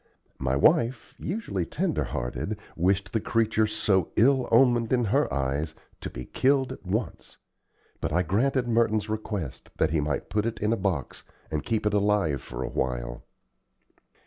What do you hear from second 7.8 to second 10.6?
but I granted Merton's request that he might put it